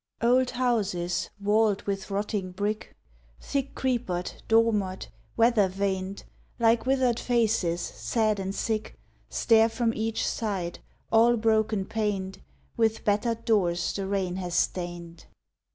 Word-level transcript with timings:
Old 0.19 0.49
houses, 0.49 1.29
walled 1.39 1.83
with 1.83 2.09
rotting 2.09 2.53
brick, 2.53 2.95
Thick 3.39 3.75
creepered, 3.75 4.31
dormered, 4.47 5.05
weather 5.37 5.67
vaned, 5.69 6.23
Like 6.57 6.87
withered 6.87 7.19
faces, 7.19 7.81
sad 7.81 8.39
and 8.39 8.55
sick, 8.55 8.97
Stare 9.29 9.69
from 9.69 9.93
each 9.93 10.27
side, 10.27 10.79
all 11.11 11.37
broken 11.37 11.85
paned, 11.85 12.41
With 12.75 13.05
battered 13.05 13.45
doors 13.45 13.93
the 13.93 14.07
rain 14.07 14.37
has 14.37 14.55
stained. 14.55 15.27